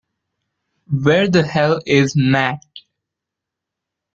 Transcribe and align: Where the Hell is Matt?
Where 0.89 1.27
the 1.27 1.43
Hell 1.45 1.79
is 1.85 2.15
Matt? 2.15 2.65